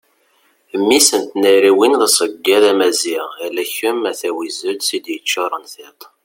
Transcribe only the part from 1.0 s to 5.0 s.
n tnariwin d aseggad amaziɣ ala kem a tawizet i